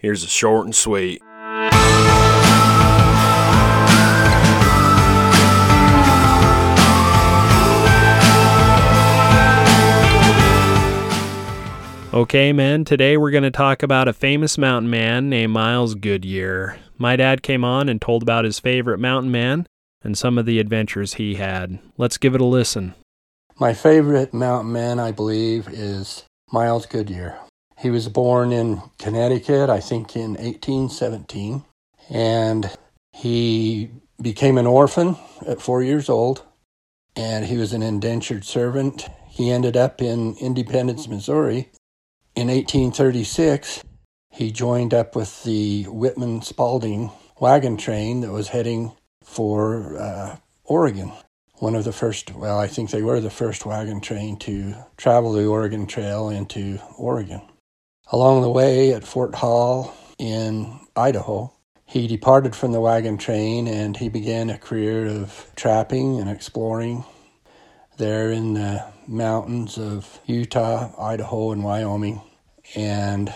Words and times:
Here's 0.00 0.24
a 0.24 0.28
short 0.28 0.64
and 0.64 0.74
sweet. 0.74 1.20
Okay, 12.12 12.52
men, 12.52 12.84
today 12.86 13.18
we're 13.18 13.30
going 13.30 13.42
to 13.42 13.50
talk 13.50 13.82
about 13.82 14.08
a 14.08 14.14
famous 14.14 14.56
mountain 14.56 14.88
man 14.88 15.28
named 15.28 15.52
Miles 15.52 15.94
Goodyear. 15.94 16.78
My 16.96 17.14
dad 17.16 17.42
came 17.42 17.62
on 17.62 17.90
and 17.90 18.00
told 18.00 18.22
about 18.22 18.46
his 18.46 18.58
favorite 18.58 18.98
mountain 18.98 19.30
man 19.30 19.66
and 20.02 20.16
some 20.16 20.38
of 20.38 20.46
the 20.46 20.58
adventures 20.60 21.14
he 21.14 21.34
had. 21.34 21.78
Let's 21.98 22.16
give 22.16 22.34
it 22.34 22.40
a 22.40 22.46
listen. 22.46 22.94
My 23.58 23.74
favorite 23.74 24.32
mountain 24.32 24.72
man, 24.72 24.98
I 24.98 25.12
believe, 25.12 25.68
is 25.68 26.24
Miles 26.50 26.86
Goodyear. 26.86 27.38
He 27.80 27.90
was 27.90 28.08
born 28.08 28.52
in 28.52 28.82
Connecticut, 28.98 29.70
I 29.70 29.80
think 29.80 30.14
in 30.14 30.34
1817, 30.34 31.64
and 32.10 32.70
he 33.12 33.90
became 34.20 34.58
an 34.58 34.66
orphan 34.66 35.16
at 35.46 35.62
four 35.62 35.82
years 35.82 36.08
old, 36.08 36.44
and 37.16 37.46
he 37.46 37.56
was 37.56 37.72
an 37.72 37.82
indentured 37.82 38.44
servant. 38.44 39.08
He 39.28 39.50
ended 39.50 39.76
up 39.76 40.02
in 40.02 40.36
Independence, 40.36 41.08
Missouri, 41.08 41.70
in 42.36 42.46
1836, 42.46 43.82
he 44.30 44.52
joined 44.52 44.94
up 44.94 45.16
with 45.16 45.42
the 45.42 45.84
Whitman 45.84 46.42
Spalding 46.42 47.10
wagon 47.40 47.76
train 47.76 48.20
that 48.20 48.30
was 48.30 48.48
heading 48.48 48.92
for 49.24 49.98
uh, 49.98 50.36
Oregon. 50.64 51.12
One 51.58 51.74
of 51.74 51.84
the 51.84 51.92
first, 51.92 52.32
well, 52.34 52.58
I 52.58 52.68
think 52.68 52.90
they 52.90 53.02
were 53.02 53.20
the 53.20 53.30
first 53.30 53.66
wagon 53.66 54.00
train 54.00 54.38
to 54.38 54.74
travel 54.96 55.32
the 55.32 55.44
Oregon 55.46 55.86
Trail 55.86 56.30
into 56.30 56.78
Oregon. 56.96 57.42
Along 58.12 58.42
the 58.42 58.50
way 58.50 58.92
at 58.92 59.04
Fort 59.04 59.36
Hall 59.36 59.94
in 60.18 60.80
Idaho, 60.96 61.54
he 61.84 62.08
departed 62.08 62.56
from 62.56 62.72
the 62.72 62.80
wagon 62.80 63.18
train 63.18 63.68
and 63.68 63.96
he 63.96 64.08
began 64.08 64.50
a 64.50 64.58
career 64.58 65.06
of 65.06 65.46
trapping 65.54 66.18
and 66.18 66.28
exploring 66.28 67.04
there 67.98 68.32
in 68.32 68.54
the 68.54 68.84
mountains 69.06 69.78
of 69.78 70.18
Utah, 70.26 70.90
Idaho, 71.00 71.52
and 71.52 71.62
Wyoming. 71.62 72.20
And 72.74 73.32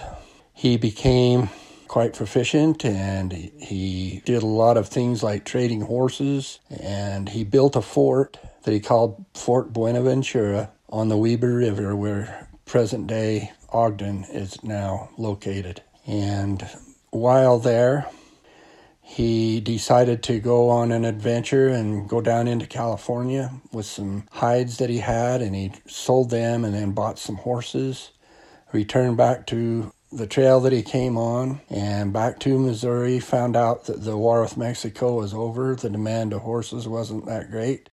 he 0.52 0.76
became 0.76 1.50
quite 1.86 2.14
proficient 2.14 2.84
and 2.84 3.32
he 3.32 4.22
did 4.24 4.42
a 4.42 4.46
lot 4.46 4.76
of 4.76 4.88
things 4.88 5.22
like 5.22 5.44
trading 5.44 5.82
horses 5.82 6.58
and 6.68 7.28
he 7.28 7.44
built 7.44 7.76
a 7.76 7.82
fort 7.82 8.38
that 8.64 8.72
he 8.72 8.80
called 8.80 9.24
Fort 9.34 9.72
Buenaventura 9.72 10.72
on 10.88 11.08
the 11.08 11.16
Weber 11.16 11.54
River 11.54 11.94
where 11.94 12.48
present 12.64 13.06
day 13.06 13.52
Ogden 13.74 14.24
is 14.30 14.62
now 14.62 15.10
located. 15.18 15.82
And 16.06 16.66
while 17.10 17.58
there, 17.58 18.06
he 19.02 19.60
decided 19.60 20.22
to 20.22 20.38
go 20.38 20.70
on 20.70 20.92
an 20.92 21.04
adventure 21.04 21.68
and 21.68 22.08
go 22.08 22.20
down 22.20 22.48
into 22.48 22.66
California 22.66 23.50
with 23.72 23.84
some 23.84 24.28
hides 24.30 24.78
that 24.78 24.90
he 24.90 24.98
had, 24.98 25.42
and 25.42 25.54
he 25.54 25.72
sold 25.86 26.30
them 26.30 26.64
and 26.64 26.72
then 26.72 26.92
bought 26.92 27.18
some 27.18 27.36
horses. 27.36 28.12
Returned 28.72 29.16
back 29.16 29.46
to 29.48 29.92
the 30.10 30.26
trail 30.26 30.60
that 30.60 30.72
he 30.72 30.82
came 30.82 31.18
on 31.18 31.60
and 31.68 32.12
back 32.12 32.38
to 32.40 32.58
Missouri. 32.58 33.18
Found 33.18 33.56
out 33.56 33.86
that 33.86 34.04
the 34.04 34.16
war 34.16 34.40
with 34.42 34.56
Mexico 34.56 35.16
was 35.16 35.34
over. 35.34 35.74
The 35.74 35.90
demand 35.90 36.32
of 36.32 36.42
horses 36.42 36.86
wasn't 36.86 37.26
that 37.26 37.50
great. 37.50 37.90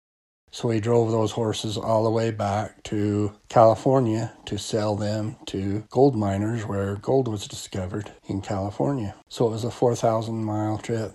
So 0.56 0.70
he 0.70 0.80
drove 0.80 1.12
those 1.12 1.34
horses 1.34 1.76
all 1.76 2.06
the 2.06 2.10
way 2.10 2.32
back 2.32 2.82
to 2.84 3.34
California 3.50 4.32
to 4.46 4.58
sell 4.58 4.96
them 4.96 5.36
to 5.48 5.84
gold 5.90 6.16
miners 6.16 6.66
where 6.66 6.96
gold 6.96 7.28
was 7.28 7.46
discovered 7.46 8.14
in 8.30 8.40
California. 8.40 9.16
So 9.28 9.48
it 9.48 9.50
was 9.50 9.66
a 9.66 9.70
4,000 9.70 10.46
mile 10.46 10.78
trip. 10.78 11.12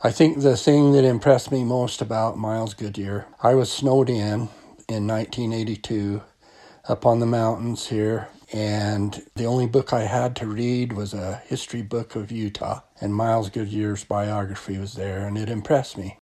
I 0.00 0.12
think 0.12 0.38
the 0.38 0.56
thing 0.56 0.92
that 0.92 1.02
impressed 1.02 1.50
me 1.50 1.64
most 1.64 2.00
about 2.00 2.38
Miles 2.38 2.74
Goodyear, 2.74 3.26
I 3.42 3.56
was 3.56 3.72
snowed 3.72 4.08
in 4.08 4.48
in 4.88 5.04
1982 5.08 6.22
up 6.88 7.04
on 7.04 7.18
the 7.18 7.26
mountains 7.26 7.88
here, 7.88 8.28
and 8.52 9.20
the 9.34 9.46
only 9.46 9.66
book 9.66 9.92
I 9.92 10.02
had 10.02 10.36
to 10.36 10.46
read 10.46 10.92
was 10.92 11.12
a 11.12 11.42
history 11.46 11.82
book 11.82 12.14
of 12.14 12.30
Utah, 12.30 12.82
and 13.00 13.16
Miles 13.16 13.50
Goodyear's 13.50 14.04
biography 14.04 14.78
was 14.78 14.92
there, 14.94 15.26
and 15.26 15.36
it 15.36 15.48
impressed 15.48 15.98
me. 15.98 16.18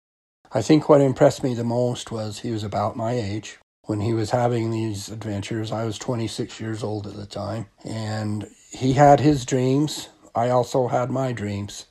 I 0.51 0.61
think 0.61 0.87
what 0.87 1.01
impressed 1.01 1.43
me 1.43 1.53
the 1.53 1.63
most 1.63 2.11
was 2.11 2.39
he 2.39 2.51
was 2.51 2.63
about 2.63 2.95
my 2.95 3.13
age. 3.13 3.57
When 3.83 4.01
he 4.01 4.13
was 4.13 4.31
having 4.31 4.71
these 4.71 5.09
adventures, 5.09 5.71
I 5.71 5.85
was 5.85 5.97
26 5.97 6.59
years 6.59 6.83
old 6.83 7.07
at 7.07 7.15
the 7.15 7.25
time, 7.25 7.67
and 7.85 8.49
he 8.69 8.93
had 8.93 9.19
his 9.19 9.45
dreams. 9.45 10.09
I 10.35 10.49
also 10.49 10.87
had 10.87 11.09
my 11.09 11.31
dreams. 11.31 11.85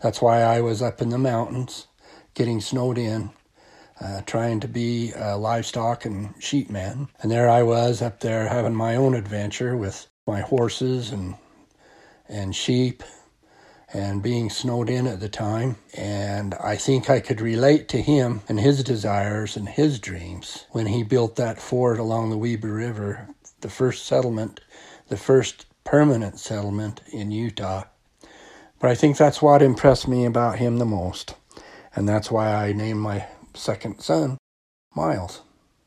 That's 0.00 0.20
why 0.20 0.42
I 0.42 0.60
was 0.60 0.82
up 0.82 1.00
in 1.00 1.10
the 1.10 1.18
mountains 1.18 1.86
getting 2.34 2.60
snowed 2.60 2.98
in, 2.98 3.30
uh, 4.00 4.22
trying 4.22 4.60
to 4.60 4.68
be 4.68 5.12
a 5.14 5.36
livestock 5.36 6.04
and 6.04 6.34
sheep 6.42 6.70
man. 6.70 7.08
And 7.20 7.30
there 7.30 7.48
I 7.48 7.62
was 7.62 8.02
up 8.02 8.20
there 8.20 8.48
having 8.48 8.74
my 8.74 8.96
own 8.96 9.14
adventure 9.14 9.76
with 9.76 10.08
my 10.26 10.40
horses 10.40 11.12
and 11.12 11.36
and 12.28 12.54
sheep 12.56 13.02
and 13.92 14.22
being 14.22 14.48
snowed 14.48 14.88
in 14.88 15.06
at 15.06 15.20
the 15.20 15.28
time. 15.28 15.76
And 15.94 16.54
I 16.54 16.76
think 16.76 17.10
I 17.10 17.20
could 17.20 17.40
relate 17.40 17.88
to 17.88 18.00
him 18.00 18.42
and 18.48 18.58
his 18.58 18.82
desires 18.82 19.56
and 19.56 19.68
his 19.68 19.98
dreams 19.98 20.66
when 20.70 20.86
he 20.86 21.02
built 21.02 21.36
that 21.36 21.60
fort 21.60 21.98
along 21.98 22.30
the 22.30 22.38
Weber 22.38 22.72
River, 22.72 23.28
the 23.60 23.70
first 23.70 24.06
settlement, 24.06 24.60
the 25.08 25.16
first 25.16 25.66
permanent 25.84 26.38
settlement 26.38 27.00
in 27.12 27.30
Utah. 27.30 27.84
But 28.80 28.90
I 28.90 28.94
think 28.94 29.16
that's 29.16 29.42
what 29.42 29.62
impressed 29.62 30.08
me 30.08 30.24
about 30.24 30.58
him 30.58 30.78
the 30.78 30.84
most. 30.84 31.34
And 31.94 32.08
that's 32.08 32.30
why 32.30 32.52
I 32.52 32.72
named 32.72 33.00
my 33.00 33.26
second 33.54 34.00
son 34.00 34.38
Miles. 34.94 35.42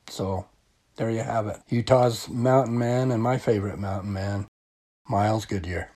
So 0.08 0.48
there 0.96 1.10
you 1.10 1.22
have 1.22 1.48
it. 1.48 1.58
Utah's 1.70 2.30
mountain 2.30 2.78
man 2.78 3.12
and 3.12 3.22
my 3.22 3.38
favorite 3.38 3.80
mountain 3.80 4.14
man, 4.14 4.48
Miles 5.08 5.46
Goodyear. 5.46 5.92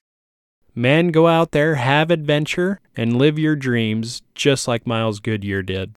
Men, 0.74 1.08
go 1.08 1.26
out 1.26 1.52
there, 1.52 1.76
have 1.76 2.10
adventure, 2.10 2.80
and 2.96 3.18
live 3.18 3.38
your 3.38 3.56
dreams 3.56 4.22
just 4.34 4.68
like 4.68 4.86
Miles 4.86 5.20
Goodyear 5.20 5.62
did. 5.62 5.94